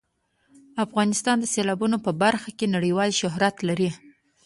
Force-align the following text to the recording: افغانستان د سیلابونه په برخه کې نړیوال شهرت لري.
افغانستان 0.85 1.37
د 1.39 1.45
سیلابونه 1.53 1.97
په 2.05 2.11
برخه 2.23 2.49
کې 2.57 2.73
نړیوال 2.75 3.09
شهرت 3.19 3.55
لري. 3.67 3.89